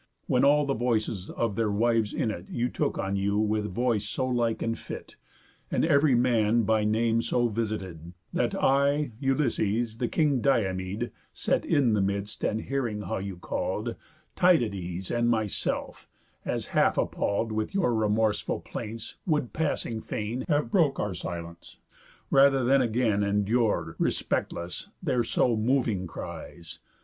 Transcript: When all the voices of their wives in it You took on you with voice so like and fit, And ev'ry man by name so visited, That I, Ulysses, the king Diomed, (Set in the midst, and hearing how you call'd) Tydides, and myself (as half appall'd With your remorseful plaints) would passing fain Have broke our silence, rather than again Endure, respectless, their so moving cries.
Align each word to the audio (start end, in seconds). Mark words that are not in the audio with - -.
When 0.25 0.43
all 0.43 0.65
the 0.65 0.73
voices 0.73 1.29
of 1.29 1.55
their 1.55 1.69
wives 1.69 2.11
in 2.11 2.31
it 2.31 2.49
You 2.49 2.69
took 2.69 2.97
on 2.97 3.15
you 3.15 3.37
with 3.37 3.71
voice 3.71 4.03
so 4.09 4.25
like 4.25 4.63
and 4.63 4.75
fit, 4.75 5.15
And 5.69 5.85
ev'ry 5.85 6.15
man 6.15 6.63
by 6.63 6.83
name 6.85 7.21
so 7.21 7.49
visited, 7.49 8.13
That 8.33 8.55
I, 8.55 9.11
Ulysses, 9.19 9.99
the 9.99 10.07
king 10.07 10.41
Diomed, 10.41 11.11
(Set 11.33 11.63
in 11.63 11.93
the 11.93 12.01
midst, 12.01 12.43
and 12.43 12.61
hearing 12.61 13.03
how 13.03 13.17
you 13.19 13.37
call'd) 13.37 13.95
Tydides, 14.35 15.11
and 15.11 15.29
myself 15.29 16.07
(as 16.45 16.65
half 16.73 16.97
appall'd 16.97 17.51
With 17.51 17.75
your 17.75 17.93
remorseful 17.93 18.59
plaints) 18.61 19.17
would 19.27 19.53
passing 19.53 19.99
fain 20.01 20.45
Have 20.47 20.71
broke 20.71 20.99
our 20.99 21.13
silence, 21.13 21.77
rather 22.31 22.63
than 22.63 22.81
again 22.81 23.21
Endure, 23.21 23.95
respectless, 23.99 24.87
their 25.03 25.23
so 25.23 25.55
moving 25.55 26.07
cries. 26.07 26.79